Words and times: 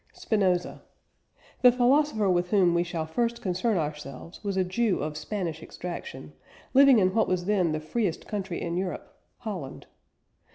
SPINOZA. 0.13 0.81
The 1.61 1.71
philosopher 1.71 2.27
with 2.27 2.49
whom 2.49 2.73
we 2.73 2.81
shall 2.83 3.05
first 3.05 3.39
concern 3.39 3.77
ourselves 3.77 4.43
was 4.43 4.57
a 4.57 4.63
Jew 4.63 4.97
of 5.03 5.15
Spanish 5.15 5.61
extraction, 5.61 6.33
living 6.73 6.97
in 6.97 7.13
what 7.13 7.27
was 7.27 7.45
then 7.45 7.71
the 7.71 7.79
freest 7.79 8.27
country 8.27 8.59
in 8.59 8.77
Europe 8.77 9.15
Holland. 9.37 9.85